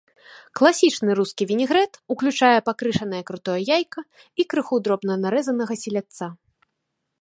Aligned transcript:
Класічны 0.59 1.11
рускі 1.19 1.47
вінегрэт 1.51 1.91
уключае 2.15 2.57
пакрышанае 2.71 3.23
крутое 3.31 3.59
яйка 3.77 4.01
і 4.39 4.49
крыху 4.55 4.75
дробна 4.89 5.13
нарэзанага 5.23 5.73
селядца. 5.85 6.25